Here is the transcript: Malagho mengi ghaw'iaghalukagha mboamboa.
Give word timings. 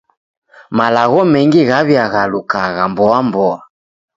Malagho 0.77 1.21
mengi 1.33 1.61
ghaw'iaghalukagha 1.69 2.83
mboamboa. 2.91 3.57